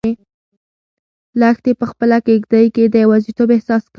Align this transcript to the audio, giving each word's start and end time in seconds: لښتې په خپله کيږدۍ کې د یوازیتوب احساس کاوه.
لښتې 1.39 1.71
په 1.79 1.85
خپله 1.91 2.17
کيږدۍ 2.27 2.65
کې 2.75 2.83
د 2.87 2.95
یوازیتوب 3.03 3.47
احساس 3.55 3.81
کاوه. 3.83 3.89